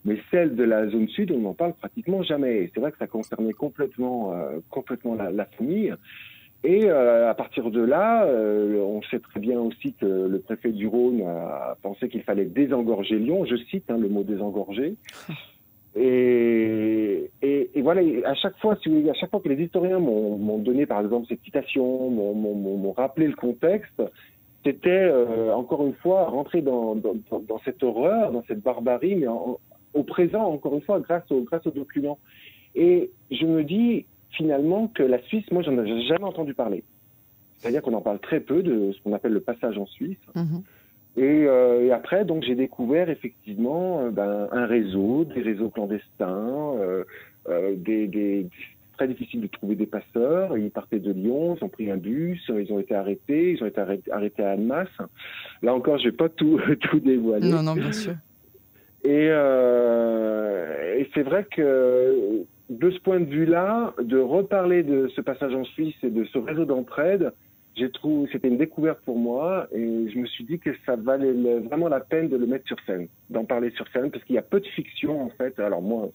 mais 0.05 0.17
celle 0.31 0.55
de 0.56 0.62
la 0.64 0.88
zone 0.88 1.08
sud, 1.08 1.31
on 1.32 1.40
n'en 1.40 1.55
parle 1.55 1.75
pratiquement 1.75 2.23
jamais. 2.23 2.70
C'est 2.73 2.81
vrai 2.81 2.90
que 2.93 2.99
ça 2.99 3.06
concernait 3.08 3.52
complètement, 3.52 4.32
complètement 4.70 5.14
la, 5.14 5.31
la 5.31 5.44
famille. 5.44 5.93
Et 6.64 6.85
euh, 6.88 7.29
à 7.29 7.34
partir 7.34 7.70
de 7.70 7.81
là, 7.82 8.25
euh, 8.25 8.81
on 8.82 9.03
sait 9.03 9.19
très 9.19 9.41
bien 9.41 9.58
aussi 9.60 9.94
que 9.94 10.06
le 10.06 10.39
préfet 10.39 10.70
du 10.70 10.86
Rhône 10.86 11.22
a 11.22 11.77
pensé 11.82 12.08
qu'il 12.08 12.22
fallait 12.22 12.44
désengorger 12.44 13.19
Lyon. 13.19 13.44
Je 13.44 13.56
cite 13.56 13.91
hein, 13.91 13.98
le 13.98 14.08
mot 14.08 14.22
désengorger. 14.22 14.94
Et, 15.94 17.31
et, 17.43 17.70
et 17.75 17.82
voilà, 17.82 18.01
à 18.25 18.34
chaque 18.34 18.56
fois, 18.58 18.77
si 18.82 19.10
à 19.10 19.13
chaque 19.15 19.31
fois 19.31 19.41
que 19.41 19.48
les 19.51 19.63
historiens 19.63 19.98
m'ont 19.98 20.56
donné, 20.58 20.86
par 20.86 21.01
exemple, 21.03 21.27
cette 21.29 21.43
citation, 21.44 22.08
m'ont- 22.10 22.93
rappelé 22.93 23.27
le 23.27 23.34
contexte, 23.34 24.01
c'était 24.65 24.89
euh, 24.91 25.53
encore 25.55 25.86
une 25.86 25.93
fois 25.94 26.25
rentrer 26.25 26.63
dans, 26.63 26.94
dans, 26.94 27.15
dans- 27.31 27.41
dans 27.41 27.58
cette 27.67 27.82
horreur, 27.82 28.32
dans 28.32 28.43
cette 28.48 28.60
barbarie, 28.63 29.17
mais 29.17 29.27
en- 29.29 29.58
au 29.93 30.03
présent, 30.03 30.44
encore 30.44 30.75
une 30.75 30.81
fois, 30.82 30.98
grâce, 31.01 31.31
au, 31.31 31.43
grâce 31.43 31.67
aux 31.67 31.70
documents. 31.72 32.19
Et 32.75 33.10
je 33.31 33.44
me 33.44 33.63
dis 33.63 34.06
finalement 34.32 34.89
que 34.89 35.03
la 35.03 35.20
Suisse, 35.22 35.44
moi, 35.51 35.62
j'en 35.62 35.77
avais 35.79 36.03
jamais 36.03 36.24
entendu 36.24 36.55
parler. 36.55 36.84
C'est-à-dire 37.56 37.82
qu'on 37.82 37.94
en 37.94 38.01
parle 38.01 38.19
très 38.19 38.41
peu 38.41 38.62
de 38.62 38.93
ce 38.93 39.01
qu'on 39.03 39.12
appelle 39.12 39.32
le 39.32 39.41
passage 39.41 39.79
en 39.79 39.86
Suisse. 39.86 40.19
Mhm. 40.34 40.62
Et, 41.17 41.44
euh, 41.46 41.84
et 41.84 41.93
après, 41.93 42.24
donc, 42.24 42.43
j'ai 42.43 42.55
découvert 42.55 43.10
effectivement 43.10 44.01
euh, 44.01 44.10
ben, 44.10 44.48
un 44.51 44.67
réseau, 44.67 45.24
des 45.24 45.43
réseaux 45.43 45.69
clandestins, 45.69 46.74
euh, 46.81 47.05
euh, 47.48 47.74
des, 47.77 48.08
des 48.08 48.48
c'est 48.51 48.96
très 48.96 49.08
difficile 49.08 49.41
de 49.41 49.46
trouver 49.46 49.74
des 49.74 49.86
passeurs. 49.86 50.56
Ils 50.56 50.70
partaient 50.70 50.98
de 50.98 51.12
Lyon, 51.12 51.56
ils 51.56 51.65
ont 51.65 51.69
pris 51.69 51.91
un 51.91 51.96
bus, 51.96 52.43
ils 52.48 52.72
ont 52.72 52.79
été 52.79 52.94
arrêtés, 52.94 53.53
ils 53.53 53.62
ont 53.62 53.67
été 53.67 53.81
arrêtés, 54.10 54.43
à 54.43 54.51
Annemasse. 54.51 54.89
Là 55.62 55.74
encore, 55.74 55.98
je 55.98 56.05
vais 56.05 56.17
pas 56.17 56.29
tout, 56.29 56.60
tout 56.81 57.01
dévoiler. 57.01 57.48
Non, 57.48 57.62
non, 57.62 57.74
bien 57.74 57.93
sûr. 57.93 58.15
Et, 59.05 59.27
et 59.27 61.10
c'est 61.15 61.22
vrai 61.22 61.46
que 61.51 62.44
de 62.79 62.91
ce 62.91 62.98
point 63.00 63.20
de 63.20 63.26
vue-là, 63.26 63.94
de 64.02 64.19
reparler 64.19 64.82
de 64.82 65.08
ce 65.14 65.20
passage 65.20 65.55
en 65.55 65.64
Suisse 65.64 65.94
et 66.02 66.10
de 66.10 66.24
ce 66.24 66.38
réseau 66.38 66.64
d'entraide, 66.64 67.32
j'ai 67.74 67.91
trouvé 67.91 68.29
c'était 68.31 68.48
une 68.48 68.58
découverte 68.58 69.00
pour 69.06 69.19
moi 69.19 69.67
et 69.72 70.10
je 70.10 70.19
me 70.19 70.26
suis 70.26 70.44
dit 70.44 70.58
que 70.58 70.70
ça 70.84 70.94
valait 70.94 71.32
le- 71.32 71.60
vraiment 71.60 71.88
la 71.88 72.00
peine 72.00 72.29
de 72.29 72.36
le 72.36 72.46
mettre 72.46 72.67
sur 72.67 72.76
scène, 72.84 73.08
d'en 73.31 73.46
parler 73.46 73.70
sur 73.70 73.88
scène 73.93 74.10
parce 74.10 74.22
qu'il 74.24 74.34
y 74.34 74.38
a 74.38 74.43
peu 74.43 74.60
de 74.60 74.67
fiction 74.67 75.22
en 75.22 75.31
fait. 75.31 75.58
Alors 75.58 75.81
moi, 75.81 76.10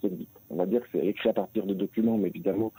on 0.52 0.56
va 0.56 0.68
dire 0.68 0.82
que 0.82 0.88
c'est 0.92 1.06
écrit 1.06 1.30
à 1.30 1.34
partir 1.34 1.66
de 1.66 1.74
documents, 1.74 2.18
mais 2.20 2.28
évidemment 2.28 2.72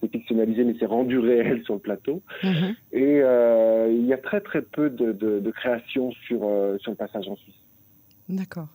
c'est 0.00 0.10
fictionnalisé, 0.10 0.64
mais 0.64 0.74
c'est 0.80 0.86
rendu 0.86 1.18
réel 1.18 1.62
sur 1.64 1.74
le 1.74 1.80
plateau. 1.80 2.22
Mhm. 2.42 2.74
Et 2.92 3.20
euh, 3.22 3.92
il 3.92 4.06
y 4.06 4.14
a 4.14 4.18
très 4.18 4.40
très 4.40 4.62
peu 4.62 4.88
de, 4.88 5.12
de, 5.12 5.38
de 5.38 5.50
création 5.50 6.10
sur 6.26 6.40
euh, 6.44 6.78
sur 6.78 6.90
le 6.92 6.96
passage 6.96 7.28
en 7.28 7.36
Suisse. 7.36 7.60
D'accord. 8.30 8.68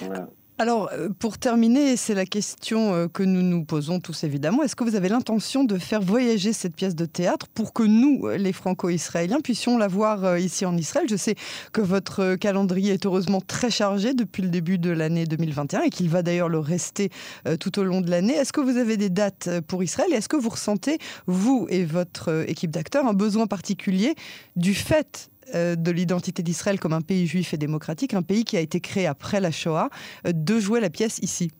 Voilà. 0.00 0.28
Alors, 0.60 0.90
euh, 0.92 1.08
pour 1.18 1.38
terminer, 1.38 1.96
c'est 1.96 2.12
la 2.12 2.26
question 2.26 2.92
euh, 2.92 3.08
que 3.08 3.22
nous 3.22 3.40
nous 3.40 3.64
posons 3.64 3.98
tous 3.98 4.24
évidemment. 4.24 4.62
Est-ce 4.62 4.76
que 4.76 4.84
vous 4.84 4.94
avez 4.94 5.08
l'intention 5.08 5.64
de 5.64 5.78
faire 5.78 6.02
voyager 6.02 6.52
cette 6.52 6.76
pièce 6.76 6.94
de 6.94 7.06
théâtre 7.06 7.46
pour 7.54 7.72
que 7.72 7.82
nous, 7.82 8.28
les 8.28 8.52
franco-israéliens, 8.52 9.40
puissions 9.40 9.78
la 9.78 9.88
voir 9.88 10.22
euh, 10.22 10.38
ici 10.38 10.66
en 10.66 10.76
Israël? 10.76 11.06
Je 11.08 11.16
sais 11.16 11.34
que 11.72 11.80
votre 11.80 12.34
calendrier 12.34 12.92
est 12.92 13.06
heureusement 13.06 13.40
très 13.40 13.70
chargé 13.70 14.12
depuis 14.12 14.42
le 14.42 14.50
début 14.50 14.76
de 14.76 14.90
l'année 14.90 15.24
2021 15.24 15.80
et 15.80 15.88
qu'il 15.88 16.10
va 16.10 16.20
d'ailleurs 16.20 16.50
le 16.50 16.58
rester 16.58 17.08
tout 17.58 17.78
au 17.78 17.82
long 17.82 18.02
de 18.02 18.10
l'année. 18.10 18.34
Est-ce 18.34 18.52
que 18.52 18.60
vous 18.60 18.76
avez 18.76 18.98
des 18.98 19.08
dates 19.08 19.48
pour 19.66 19.82
Israël? 19.82 20.12
Est-ce 20.12 20.28
que 20.28 20.36
vous 20.36 20.50
ressentez, 20.50 20.98
vous 21.26 21.68
et 21.70 21.86
votre 21.86 22.44
équipe 22.46 22.70
d'acteurs, 22.70 23.06
un 23.06 23.14
besoin 23.14 23.46
particulier 23.46 24.14
du 24.56 24.74
fait 24.74 25.30
euh, 25.39 25.39
de 25.54 25.90
l'identité 25.90 26.42
d'Israël 26.42 26.78
comme 26.78 26.92
un 26.92 27.00
pays 27.00 27.26
juif 27.26 27.54
et 27.54 27.56
démocratique, 27.56 28.14
un 28.14 28.22
pays 28.22 28.44
qui 28.44 28.56
a 28.56 28.60
été 28.60 28.80
créé 28.80 29.06
après 29.06 29.40
la 29.40 29.50
Shoah, 29.50 29.88
euh, 30.26 30.32
de 30.34 30.58
jouer 30.58 30.80
la 30.80 30.90
pièce 30.90 31.18
ici 31.20 31.50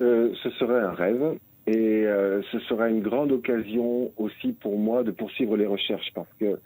euh, 0.00 0.32
Ce 0.42 0.50
serait 0.50 0.80
un 0.80 0.92
rêve. 0.92 1.38
Et 1.68 2.06
ce 2.50 2.58
sera 2.68 2.88
une 2.88 3.02
grande 3.02 3.30
occasion 3.30 4.10
aussi 4.16 4.50
pour 4.50 4.76
moi 4.76 5.04
de 5.04 5.12
poursuivre 5.12 5.56
les 5.56 5.66
recherches 5.66 6.10
parce 6.12 6.28
que 6.40 6.58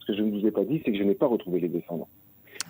ce 0.00 0.06
que 0.06 0.14
je 0.14 0.22
ne 0.22 0.30
vous 0.30 0.46
ai 0.46 0.50
pas 0.50 0.62
dit, 0.62 0.82
c'est 0.84 0.92
que 0.92 0.98
je 0.98 1.04
n'ai 1.04 1.14
pas 1.14 1.26
retrouvé 1.26 1.58
les 1.60 1.68
descendants. 1.68 2.08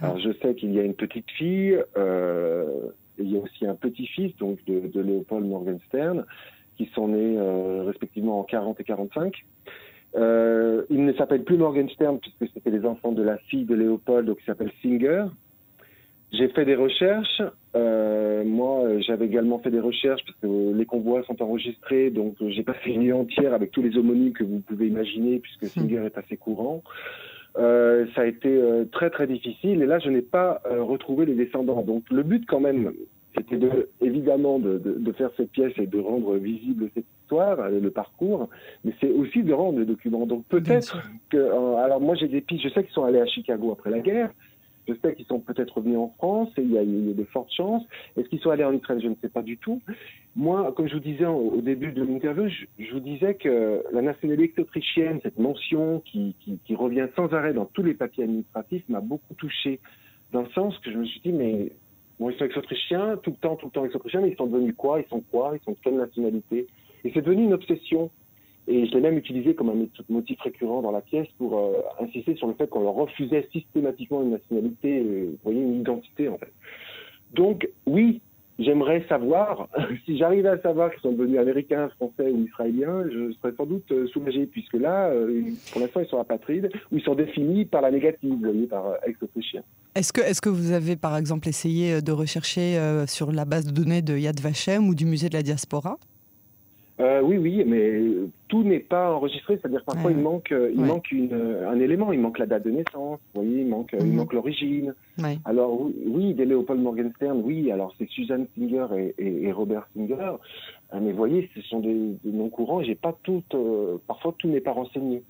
Ah. 0.01 0.05
Alors 0.05 0.21
je 0.21 0.31
sais 0.41 0.55
qu'il 0.55 0.73
y 0.73 0.79
a 0.79 0.85
une 0.85 0.95
petite 0.95 1.29
fille, 1.33 1.77
il 1.97 3.31
y 3.33 3.37
a 3.37 3.41
aussi 3.41 3.67
un 3.67 3.75
petit-fils 3.75 4.37
donc 4.37 4.65
de, 4.67 4.87
de 4.87 5.01
Léopold 5.01 5.45
Morgenstern 5.45 6.25
qui 6.77 6.89
sont 6.95 7.09
nés 7.09 7.37
respectivement 7.85 8.39
en 8.39 8.45
40 8.45 8.79
et 8.79 8.85
45. 8.85 9.45
Euh, 10.15 10.83
il 10.91 11.05
ne 11.05 11.13
s'appelle 11.15 11.43
plus 11.43 11.57
Morgenstern 11.57 12.19
puisque 12.19 12.53
c'était 12.53 12.71
les 12.71 12.85
enfants 12.85 13.13
de 13.13 13.23
la 13.23 13.39
fille 13.39 13.65
de 13.65 13.75
Léopold, 13.75 14.27
donc 14.27 14.39
il 14.41 14.45
s'appelle 14.45 14.73
Singer. 14.83 15.25
J'ai 16.33 16.49
fait 16.49 16.65
des 16.65 16.75
recherches. 16.75 17.43
Euh, 17.75 18.43
moi, 18.45 19.01
j'avais 19.01 19.27
également 19.27 19.59
fait 19.59 19.71
des 19.71 19.81
recherches 19.81 20.23
parce 20.25 20.39
que 20.39 20.75
les 20.75 20.87
convois 20.87 21.23
sont 21.25 21.41
enregistrés, 21.43 22.11
donc 22.11 22.37
j'ai 22.41 22.63
passé 22.63 22.91
une 22.91 23.03
nuit 23.03 23.13
entière 23.13 23.53
avec 23.53 23.71
tous 23.71 23.83
les 23.83 23.97
homonymes 23.97 24.33
que 24.33 24.45
vous 24.45 24.61
pouvez 24.61 24.87
imaginer, 24.87 25.41
puisque 25.41 25.65
hmm. 25.65 25.81
Singer 25.81 26.07
est 26.07 26.19
assez 26.19 26.37
courant. 26.37 26.83
Euh, 27.59 28.07
ça 28.15 28.23
a 28.23 28.25
été 28.25 28.59
très 28.93 29.11
très 29.11 29.27
difficile 29.27 29.83
et 29.83 29.87
là 29.87 29.99
je 29.99 30.09
n'ai 30.09 30.23
pas 30.23 30.63
retrouvé 30.65 31.27
les 31.27 31.35
descendants. 31.35 31.83
Donc 31.83 32.05
le 32.11 32.23
but 32.23 32.47
quand 32.47 32.61
même, 32.61 32.93
c'était 33.37 33.57
de, 33.57 33.89
évidemment 34.01 34.59
de, 34.59 34.79
de, 34.79 34.93
de, 34.99 35.13
faire 35.13 35.31
cette 35.37 35.51
pièce 35.51 35.73
et 35.77 35.87
de 35.87 35.99
rendre 35.99 36.37
visible 36.37 36.91
cette 36.95 37.07
histoire, 37.23 37.59
euh, 37.61 37.81
le 37.81 37.91
parcours, 37.91 38.49
mais 38.85 38.93
c'est 39.01 39.11
aussi 39.11 39.43
de 39.43 39.53
rendre 39.53 39.79
le 39.79 39.87
document. 39.87 40.27
Donc 40.27 40.45
peut-être 40.47 41.03
que, 41.31 41.37
euh, 41.37 41.77
alors 41.77 42.01
moi 42.01 42.15
j'ai 42.15 42.29
des 42.29 42.41
pistes, 42.41 42.65
je 42.65 42.69
sais 42.69 42.85
qu'ils 42.85 42.93
sont 42.93 43.05
allés 43.05 43.21
à 43.21 43.27
Chicago 43.27 43.73
après 43.73 43.91
la 43.91 44.01
guerre, 44.01 44.31
je 44.89 44.95
sais 44.95 45.15
qu'ils 45.15 45.27
sont 45.27 45.39
peut-être 45.39 45.77
revenus 45.77 45.99
en 45.99 46.09
France 46.19 46.51
et 46.59 46.63
il 46.63 46.73
y, 46.73 46.79
a, 46.79 46.83
il 46.83 47.09
y 47.09 47.11
a 47.11 47.15
de 47.15 47.25
fortes 47.25 47.53
chances. 47.53 47.85
Est-ce 48.17 48.29
qu'ils 48.29 48.41
sont 48.41 48.51
allés 48.51 48.65
en 48.65 48.73
Israël? 48.73 49.01
Je 49.01 49.09
ne 49.09 49.15
sais 49.23 49.29
pas 49.29 49.43
du 49.43 49.57
tout. 49.57 49.81
Moi, 50.35 50.73
comme 50.77 50.89
je 50.89 50.95
vous 50.95 51.01
disais 51.01 51.25
au, 51.25 51.61
début 51.61 51.93
de 51.93 52.03
l'interview, 52.03 52.49
je, 52.49 52.85
je, 52.85 52.93
vous 52.93 53.01
disais 53.01 53.35
que 53.35 53.85
la 53.93 54.03
nationalité 54.03 54.61
autrichienne, 54.61 55.21
cette 55.23 55.39
mention 55.39 56.01
qui, 56.05 56.35
qui, 56.41 56.59
qui 56.65 56.75
revient 56.75 57.07
sans 57.15 57.33
arrêt 57.33 57.55
dans 57.55 57.67
tous 57.67 57.85
les 57.85 57.95
papiers 57.95 58.25
administratifs, 58.25 58.83
m'a 58.89 59.01
beaucoup 59.01 59.35
touché 59.35 59.79
dans 60.33 60.43
le 60.43 60.49
sens 60.51 60.77
que 60.79 60.91
je 60.91 60.99
me 60.99 61.05
suis 61.05 61.21
dit, 61.21 61.33
mais 61.33 61.71
Bon, 62.23 62.31
ils 62.31 62.39
sont 62.39 62.45
ex-autrichiens, 62.45 63.17
tout 63.17 63.31
le 63.31 63.37
temps, 63.37 63.57
tout 63.57 63.67
le 63.67 63.73
temps 63.73 63.85
ex-autrichiens, 63.85 64.21
mais 64.21 64.31
ils 64.31 64.37
sont 64.37 64.47
devenus 64.47 64.77
quoi? 64.77 65.01
Ils 65.01 65.09
sont 65.09 65.25
quoi? 65.33 65.55
Ils 65.55 65.65
sont 65.65 65.73
de 65.73 65.77
quelle 65.83 65.97
nationalité? 65.97 66.69
Et 67.05 67.11
c'est 67.13 67.21
devenu 67.21 67.43
une 67.43 67.53
obsession. 67.53 68.11
Et 68.69 68.87
je 68.87 68.93
l'ai 68.93 69.01
même 69.01 69.19
utilisé 69.19 69.57
comme 69.57 69.71
un 69.71 69.89
motif 70.09 70.41
récurrent 70.41 70.83
dans 70.83 70.93
la 70.93 71.01
pièce 71.01 71.27
pour 71.37 71.59
euh, 71.59 71.73
insister 71.99 72.37
sur 72.37 72.47
le 72.47 72.55
fait 72.55 72.69
qu'on 72.69 72.85
leur 72.85 72.95
refusait 72.95 73.49
systématiquement 73.51 74.23
une 74.23 74.31
nationalité, 74.31 75.01
euh, 75.01 75.37
voyez, 75.43 75.63
une 75.63 75.81
identité 75.81 76.29
en 76.29 76.39
fait. 76.39 76.53
Donc 77.33 77.69
oui, 77.87 78.21
j'aimerais 78.59 79.05
savoir, 79.09 79.69
si 80.05 80.19
j'arrivais 80.19 80.51
à 80.51 80.59
savoir 80.61 80.91
qu'ils 80.93 81.01
sont 81.01 81.13
devenus 81.13 81.39
américains, 81.39 81.89
français 81.97 82.31
ou 82.31 82.45
israéliens, 82.47 83.05
je 83.11 83.33
serais 83.33 83.55
sans 83.57 83.67
doute 83.67 83.91
euh, 83.93 84.07
soulagé, 84.09 84.47
puisque 84.47 84.75
là, 84.75 85.09
euh, 85.09 85.43
pour 85.73 85.81
l'instant, 85.81 86.01
ils 86.01 86.09
sont 86.09 86.21
apatrides, 86.21 86.71
ou 86.91 86.97
ils 86.97 87.03
sont 87.03 87.15
définis 87.15 87.65
par 87.65 87.83
la 87.83 87.91
négative, 87.91 88.31
vous 88.31 88.39
voyez, 88.39 88.67
par 88.67 88.87
euh, 88.87 88.95
ex-autrichien. 89.07 89.63
Est-ce 89.95 90.13
que, 90.13 90.21
est 90.21 90.41
que 90.41 90.49
vous 90.49 90.73
avez, 90.73 90.97
par 90.97 91.17
exemple, 91.17 91.49
essayé 91.49 92.01
de 92.01 92.13
rechercher 92.13 92.79
sur 93.07 93.31
la 93.31 93.45
base 93.45 93.67
de 93.67 93.73
données 93.73 94.01
de 94.01 94.17
Yad 94.17 94.41
Vashem 94.41 94.89
ou 94.89 94.95
du 94.95 95.05
musée 95.05 95.29
de 95.29 95.35
la 95.35 95.43
diaspora? 95.43 95.99
Euh, 97.01 97.21
oui, 97.23 97.39
oui, 97.39 97.65
mais 97.67 98.01
tout 98.49 98.63
n'est 98.63 98.79
pas 98.79 99.13
enregistré, 99.13 99.57
c'est-à-dire 99.57 99.83
parfois 99.85 100.11
il 100.11 100.19
manque, 100.19 100.53
il 100.53 100.81
manque 100.81 101.11
une, 101.11 101.33
un 101.67 101.79
élément, 101.81 102.13
il 102.13 102.21
manque 102.21 102.39
la 102.39 102.47
date 102.47 102.65
de 102.65 102.71
naissance, 102.71 103.19
vous 103.35 103.43
voyez, 103.43 103.63
il 103.63 103.69
manque, 103.69 103.95
il 103.99 104.07
mhm. 104.07 104.17
manque 104.17 104.33
l'origine. 104.35 104.95
Alors 105.45 105.81
oui, 106.07 106.35
des 106.35 106.45
Léopold 106.45 106.81
Morgenstern, 106.81 107.41
oui, 107.43 107.71
alors 107.73 107.95
c'est 107.99 108.09
Suzanne 108.09 108.47
Singer 108.55 108.87
et, 109.19 109.47
et, 109.47 109.53
Robert 109.53 109.89
Singer, 109.95 110.33
euh, 110.93 110.99
mais 111.01 111.13
vous 111.13 111.17
voyez, 111.17 111.49
ce 111.55 111.63
sont 111.63 111.81
des, 111.81 111.97
noms 112.25 112.51
courants, 112.51 112.83
j'ai 112.83 112.95
pas 112.95 113.17
tout, 113.23 113.43
euh, 113.55 113.97
parfois 114.07 114.35
tout 114.39 114.49
n'est 114.49 114.61
pas 114.61 114.73
renseigné. 114.73 115.23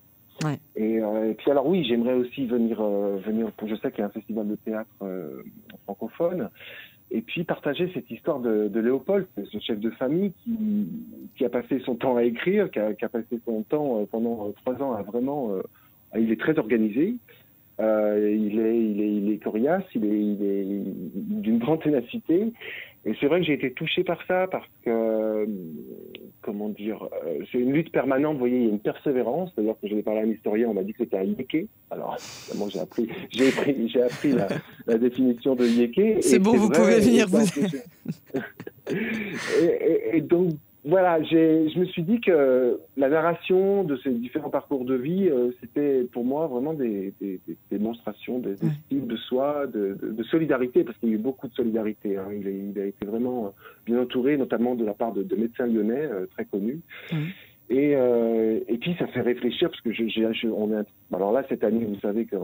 Et, 0.74 0.94
et, 0.96 1.34
puis 1.38 1.50
alors 1.52 1.66
oui, 1.66 1.84
j'aimerais 1.84 2.14
aussi 2.14 2.46
venir, 2.46 2.82
venir, 2.82 3.52
je 3.64 3.76
sais 3.76 3.92
qu'il 3.92 4.00
y 4.00 4.02
a 4.02 4.06
un 4.06 4.10
festival 4.10 4.48
de 4.48 4.56
théâtre 4.56 4.90
francophone, 5.84 6.48
et 7.10 7.20
puis 7.20 7.44
partager 7.44 7.90
cette 7.92 8.10
histoire 8.10 8.40
de, 8.40 8.70
Léopold, 8.80 9.26
ce 9.50 9.58
chef 9.58 9.78
de 9.78 9.90
famille 9.90 10.32
qui, 11.36 11.44
a 11.44 11.48
passé 11.48 11.80
son 11.84 11.96
temps 11.96 12.16
à 12.16 12.24
écrire, 12.24 12.70
qui 12.70 12.78
a, 12.78 13.08
passé 13.08 13.40
son 13.44 13.62
temps 13.62 14.00
euh, 14.00 14.06
pendant 14.10 14.48
euh, 14.48 14.52
trois 14.64 14.80
ans 14.82 14.92
à 14.94 15.02
vraiment... 15.02 15.52
Euh, 15.52 15.62
il 16.18 16.30
est 16.30 16.40
très 16.40 16.58
organisé, 16.58 17.16
il, 17.78 17.84
est, 18.60 18.78
il, 18.78 19.00
il 19.00 19.32
est 19.32 19.38
coriace, 19.38 19.82
il 19.94 20.04
est 20.04 20.82
d'une 21.14 21.58
grande 21.58 21.82
ténacité. 21.82 22.52
Et 23.06 23.14
c'est 23.18 23.26
vrai 23.26 23.40
que 23.40 23.46
j'ai 23.46 23.54
été 23.54 23.72
touché 23.72 24.04
par 24.04 24.22
ça 24.26 24.46
parce 24.46 24.68
que, 24.84 25.48
comment 26.42 26.68
dire, 26.68 27.08
euh, 27.24 27.38
c'est 27.50 27.58
une 27.58 27.72
lutte 27.72 27.92
permanente. 27.92 28.34
Vous 28.34 28.40
voyez, 28.40 28.58
il 28.58 28.64
y 28.64 28.66
a 28.66 28.70
une 28.70 28.80
persévérance. 28.80 29.50
D'ailleurs, 29.56 29.76
quand 29.80 29.88
je 29.88 29.94
l'ai 29.94 30.02
parlé 30.02 30.20
à 30.20 30.24
un 30.24 30.30
historien, 30.30 30.68
on 30.68 30.74
m'a 30.74 30.82
dit 30.82 30.92
que 30.92 31.04
c'était 31.04 31.18
un 31.18 31.24
yéké. 31.24 31.68
Alors, 31.90 32.16
évidemment, 32.48 32.68
j'ai 32.68 32.80
appris, 32.80 33.08
j'ai 33.30 33.48
appris, 33.48 33.88
j'ai 33.88 34.02
appris 34.02 34.32
la, 34.32 34.48
la, 34.86 34.98
définition 34.98 35.54
de 35.54 35.64
yéké. 35.66 36.18
C'est 36.20 36.38
bon, 36.38 36.56
vous 36.56 36.68
pouvez 36.68 37.00
venir. 37.00 37.28
Vous... 37.28 37.38
et, 38.90 38.94
et, 39.64 40.16
et 40.16 40.20
donc, 40.20 40.54
voilà, 40.84 41.22
je 41.22 41.78
me 41.78 41.84
suis 41.84 42.02
dit 42.02 42.20
que 42.20 42.80
la 42.96 43.08
narration 43.08 43.84
de 43.84 43.96
ces 43.98 44.10
différents 44.10 44.50
parcours 44.50 44.84
de 44.84 44.96
vie, 44.96 45.28
euh, 45.28 45.52
c'était 45.60 46.02
pour 46.12 46.24
moi 46.24 46.48
vraiment 46.48 46.74
des, 46.74 47.14
des, 47.20 47.38
des 47.46 47.56
démonstrations 47.70 48.40
d'estime 48.40 49.06
de 49.06 49.16
soi, 49.16 49.68
de, 49.68 49.96
de, 50.02 50.10
de, 50.10 50.22
solidarité, 50.24 50.82
parce 50.82 50.98
qu'il 50.98 51.10
y 51.10 51.12
a 51.12 51.14
eu 51.14 51.18
beaucoup 51.18 51.46
de 51.46 51.54
solidarité. 51.54 52.16
Hein. 52.16 52.26
Il, 52.32 52.46
a, 52.48 52.50
il, 52.50 52.78
a, 52.80 52.86
été 52.86 53.06
vraiment 53.06 53.46
euh, 53.46 53.50
bien 53.86 54.00
entouré, 54.00 54.36
notamment 54.36 54.74
de 54.74 54.84
la 54.84 54.92
part 54.92 55.12
de, 55.12 55.22
médecins 55.36 55.66
lyonnais 55.66 56.02
euh, 56.02 56.26
très 56.32 56.46
connus. 56.46 56.80
Et, 57.70 57.94
euh, 57.94 58.58
et 58.66 58.76
puis 58.76 58.94
ça 58.98 59.06
fait 59.06 59.20
réfléchir 59.20 59.70
parce 59.70 59.80
que 59.80 59.92
j'ai, 59.92 60.28
on 60.46 60.76
a, 60.76 60.82
alors 61.14 61.32
là 61.32 61.44
cette 61.48 61.62
année, 61.62 61.84
vous 61.84 61.98
savez 62.00 62.26
que 62.26 62.36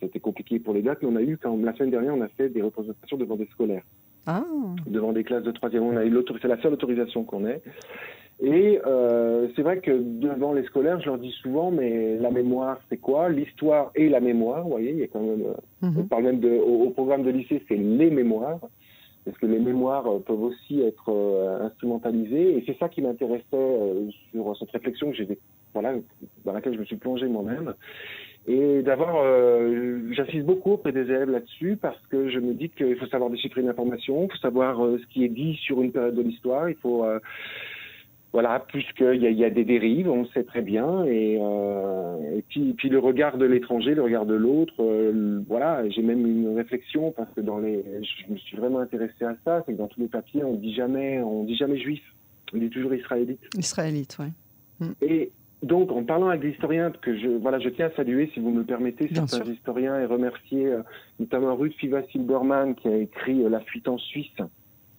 c'était 0.00 0.18
compliqué 0.18 0.58
pour 0.58 0.74
les 0.74 0.82
dates, 0.82 0.98
mais 1.02 1.08
on 1.08 1.16
a 1.16 1.22
eu 1.22 1.38
quand 1.40 1.56
la 1.56 1.72
semaine 1.74 1.90
dernière, 1.90 2.14
on 2.14 2.20
a 2.20 2.28
fait 2.28 2.48
des 2.48 2.62
représentations 2.62 3.16
devant 3.16 3.36
des 3.36 3.46
scolaires. 3.46 3.84
Ah. 4.26 4.44
devant 4.86 5.12
des 5.12 5.24
classes 5.24 5.42
de 5.42 5.50
troisième. 5.50 5.82
On 5.84 5.96
a 5.96 6.04
eu 6.04 6.14
c'est 6.40 6.48
la 6.48 6.60
seule 6.60 6.74
autorisation 6.74 7.24
qu'on 7.24 7.46
ait. 7.46 7.62
Et 8.42 8.80
euh, 8.86 9.48
c'est 9.54 9.62
vrai 9.62 9.80
que 9.80 9.90
devant 9.90 10.54
les 10.54 10.62
scolaires, 10.64 10.98
je 11.00 11.06
leur 11.06 11.18
dis 11.18 11.32
souvent, 11.42 11.70
mais 11.70 12.16
la 12.16 12.30
mémoire, 12.30 12.80
c'est 12.88 12.96
quoi? 12.96 13.28
L'histoire 13.28 13.90
et 13.94 14.08
la 14.08 14.20
mémoire, 14.20 14.62
vous 14.62 14.70
voyez, 14.70 14.92
il 14.92 14.98
y 14.98 15.02
a 15.02 15.08
quand 15.08 15.20
même, 15.20 15.42
euh, 15.42 15.86
mhm. 15.86 15.98
on 15.98 16.02
parle 16.04 16.24
même 16.24 16.40
de, 16.40 16.50
au, 16.58 16.88
programme 16.90 17.22
de 17.22 17.30
lycée, 17.30 17.62
c'est 17.68 17.76
les 17.76 18.10
mémoires, 18.10 18.60
parce 19.26 19.36
que 19.36 19.46
les 19.46 19.58
mémoires 19.58 20.06
euh, 20.06 20.20
peuvent 20.20 20.42
aussi 20.42 20.80
être 20.80 21.10
euh, 21.10 21.66
instrumentalisées. 21.66 22.56
Et 22.56 22.64
c'est 22.66 22.78
ça 22.78 22.88
qui 22.88 23.02
m'intéressait 23.02 23.44
euh, 23.52 24.08
sur 24.32 24.56
cette 24.58 24.70
réflexion 24.70 25.10
que 25.10 25.16
j'ai, 25.16 25.38
voilà, 25.74 25.94
dans 26.46 26.52
laquelle 26.52 26.74
je 26.74 26.80
me 26.80 26.84
suis 26.86 26.96
plongé 26.96 27.26
moi-même 27.26 27.74
et 28.46 28.82
d'avoir, 28.82 29.16
euh, 29.22 30.00
j'insiste 30.12 30.46
beaucoup 30.46 30.72
auprès 30.72 30.92
des 30.92 31.02
élèves 31.02 31.30
là-dessus 31.30 31.76
parce 31.80 32.00
que 32.08 32.30
je 32.30 32.38
me 32.38 32.54
dis 32.54 32.70
qu'il 32.70 32.96
faut 32.96 33.06
savoir 33.06 33.30
déchiffrer 33.30 33.60
une 33.60 33.68
information, 33.68 34.24
il 34.24 34.32
faut 34.32 34.38
savoir 34.38 34.84
euh, 34.84 34.98
ce 34.98 35.06
qui 35.12 35.24
est 35.24 35.28
dit 35.28 35.56
sur 35.62 35.82
une 35.82 35.92
période 35.92 36.14
de 36.14 36.22
l'histoire, 36.22 36.70
il 36.70 36.76
faut, 36.76 37.04
euh, 37.04 37.18
voilà, 38.32 38.64
puisqu'il 38.66 39.22
y 39.22 39.26
a, 39.26 39.30
y 39.30 39.44
a 39.44 39.50
des 39.50 39.64
dérives, 39.64 40.08
on 40.08 40.22
le 40.22 40.28
sait 40.28 40.44
très 40.44 40.62
bien, 40.62 41.04
et, 41.04 41.34
et 41.34 42.42
puis, 42.48 42.72
puis 42.74 42.88
le 42.88 43.00
regard 43.00 43.36
de 43.38 43.44
l'étranger, 43.44 43.94
le 43.94 44.02
regard 44.02 44.24
de 44.24 44.34
l'autre, 44.34 44.84
voilà, 45.48 45.88
j'ai 45.88 46.02
même 46.02 46.24
une 46.24 46.56
réflexion 46.56 47.10
parce 47.10 47.28
que 47.34 47.40
dans 47.40 47.58
les, 47.58 47.84
je 48.00 48.32
me 48.32 48.38
suis 48.38 48.56
vraiment 48.56 48.78
intéressé 48.78 49.24
à 49.24 49.34
ça, 49.44 49.64
c'est 49.66 49.72
que 49.72 49.78
dans 49.78 49.88
tous 49.88 50.00
les 50.00 50.08
papiers, 50.08 50.44
on 50.44 50.54
dit 50.54 50.74
jamais, 50.74 51.20
on 51.20 51.42
dit 51.42 51.56
jamais 51.56 51.78
juif, 51.78 52.02
on 52.54 52.58
dit 52.58 52.70
toujours 52.70 52.94
israélite. 52.94 53.40
Israélite, 53.58 54.16
ouais. 54.20 54.30
Mm. 54.86 54.92
Et 55.02 55.32
donc, 55.62 55.92
en 55.92 56.02
parlant 56.04 56.28
avec 56.28 56.40
des 56.40 56.50
historiens, 56.50 56.90
que 56.90 57.16
je, 57.18 57.28
voilà, 57.28 57.58
je 57.58 57.68
tiens 57.68 57.86
à 57.86 57.90
saluer, 57.90 58.30
si 58.32 58.40
vous 58.40 58.50
me 58.50 58.60
le 58.60 58.64
permettez, 58.64 59.08
certains 59.12 59.44
historiens 59.44 60.00
et 60.00 60.06
remercier 60.06 60.66
euh, 60.66 60.82
notamment 61.18 61.54
Ruth 61.54 61.74
Fiva 61.74 62.02
Silberman 62.04 62.74
qui 62.74 62.88
a 62.88 62.96
écrit 62.96 63.44
euh, 63.44 63.50
La 63.50 63.60
fuite 63.60 63.86
en 63.86 63.98
Suisse, 63.98 64.30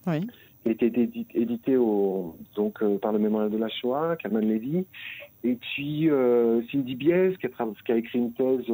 oui. 0.06 0.20
qui 0.62 0.68
a 0.68 0.70
été 0.70 0.86
édité, 1.34 1.76
au, 1.76 2.36
donc, 2.54 2.80
euh, 2.80 2.96
par 2.98 3.12
le 3.12 3.18
mémorial 3.18 3.50
de 3.50 3.58
la 3.58 3.68
Shoah, 3.68 4.16
Carmen 4.16 4.48
Levy, 4.48 4.84
et 5.42 5.56
puis 5.56 6.08
Cindy 6.70 6.94
Bies 6.94 7.36
qui 7.40 7.46
a, 7.46 7.50
qui 7.84 7.92
a, 7.92 7.96
écrit 7.96 8.20
une 8.20 8.32
thèse 8.32 8.64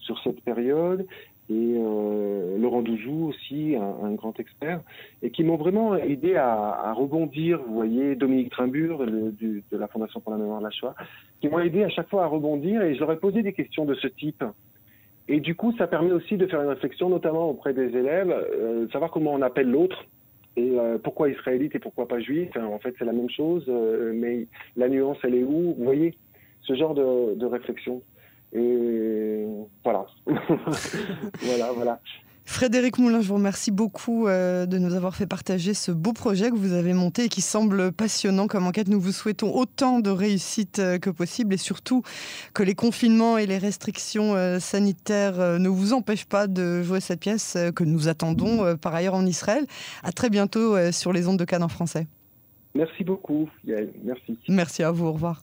sur 0.00 0.20
cette 0.24 0.40
période, 0.40 1.06
et 1.52 2.58
Laurent 2.58 2.82
Douzou 2.82 3.28
aussi, 3.28 3.76
un, 3.76 4.12
grand 4.12 4.38
expert, 4.40 4.80
et 5.22 5.30
qui 5.30 5.44
m'ont 5.44 5.56
vraiment 5.56 5.96
aidé 5.96 6.36
à, 6.36 6.92
rebondir. 6.92 7.60
Vous 7.66 7.74
voyez, 7.74 8.14
Dominique 8.14 8.50
Trimbur 8.50 9.06
de 9.06 9.62
la 9.72 9.88
Fondation 9.88 10.20
pour 10.20 10.32
la 10.32 10.38
mémoire 10.38 10.60
de 10.60 10.64
la 10.64 10.70
Shoah, 10.70 10.94
qui 11.40 11.48
m'ont 11.48 11.58
aidé 11.58 11.84
à 11.84 11.88
chaque 11.88 12.08
fois 12.08 12.24
à 12.24 12.26
rebondir, 12.26 12.82
et 12.82 12.94
je 12.94 13.00
leur 13.00 13.12
ai 13.12 13.16
posé 13.16 13.42
des 13.42 13.52
questions 13.52 13.84
de 13.84 13.94
ce 13.94 14.06
type. 14.06 14.44
Et 15.28 15.40
du 15.40 15.54
coup, 15.54 15.72
ça 15.78 15.86
permet 15.86 16.12
aussi 16.12 16.36
de 16.36 16.46
faire 16.46 16.62
une 16.62 16.68
réflexion, 16.68 17.08
notamment 17.08 17.50
auprès 17.50 17.72
des 17.72 17.96
élèves, 17.96 18.30
euh, 18.30 18.88
savoir 18.88 19.10
comment 19.10 19.32
on 19.32 19.42
appelle 19.42 19.70
l'autre 19.70 20.04
et 20.56 20.78
euh, 20.78 20.98
pourquoi 20.98 21.30
israélite 21.30 21.74
et 21.74 21.78
pourquoi 21.78 22.06
pas 22.08 22.20
juif. 22.20 22.50
en 22.56 22.78
fait, 22.78 22.94
c'est 22.98 23.04
la 23.04 23.12
même 23.12 23.30
chose, 23.30 23.64
euh, 23.68 24.12
mais 24.14 24.46
la 24.76 24.88
nuance, 24.88 25.18
elle 25.22 25.34
est 25.34 25.44
où 25.44 25.74
Vous 25.74 25.84
voyez, 25.84 26.14
ce 26.62 26.74
genre 26.74 26.94
de 26.94 27.46
réflexion. 27.46 28.02
Et 28.52 29.46
voilà. 29.84 30.06
voilà, 30.26 31.72
voilà. 31.72 32.00
Frédéric 32.44 32.98
Moulin, 32.98 33.20
je 33.20 33.28
vous 33.28 33.36
remercie 33.36 33.70
beaucoup 33.70 34.26
euh, 34.26 34.66
de 34.66 34.76
nous 34.78 34.94
avoir 34.94 35.14
fait 35.14 35.26
partager 35.26 35.74
ce 35.74 35.92
beau 35.92 36.12
projet 36.12 36.50
que 36.50 36.56
vous 36.56 36.72
avez 36.72 36.92
monté 36.92 37.24
et 37.24 37.28
qui 37.28 37.40
semble 37.40 37.92
passionnant 37.92 38.48
comme 38.48 38.66
enquête. 38.66 38.88
Nous 38.88 39.00
vous 39.00 39.12
souhaitons 39.12 39.54
autant 39.54 40.00
de 40.00 40.10
réussite 40.10 40.80
euh, 40.80 40.98
que 40.98 41.08
possible 41.08 41.54
et 41.54 41.56
surtout 41.56 42.02
que 42.52 42.62
les 42.62 42.74
confinements 42.74 43.38
et 43.38 43.46
les 43.46 43.58
restrictions 43.58 44.34
euh, 44.34 44.58
sanitaires 44.58 45.58
ne 45.58 45.68
vous 45.68 45.92
empêchent 45.92 46.26
pas 46.26 46.48
de 46.48 46.82
jouer 46.82 47.00
cette 47.00 47.20
pièce 47.20 47.56
que 47.74 47.84
nous 47.84 48.08
attendons 48.08 48.76
par 48.76 48.94
ailleurs 48.94 49.14
en 49.14 49.24
Israël. 49.24 49.66
À 50.02 50.12
très 50.12 50.28
bientôt 50.28 50.76
sur 50.92 51.12
les 51.12 51.28
ondes 51.28 51.38
de 51.38 51.44
Cannes 51.44 51.62
en 51.62 51.68
français. 51.68 52.06
Merci 52.74 53.04
beaucoup, 53.04 53.48
Yael. 53.64 53.92
Merci. 54.02 54.38
Merci 54.48 54.82
à 54.82 54.90
vous. 54.90 55.06
Au 55.06 55.12
revoir. 55.12 55.42